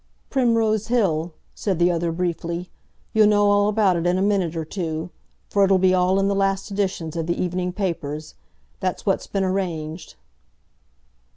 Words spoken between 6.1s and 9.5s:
in the last editions of the evening papers. That's what's been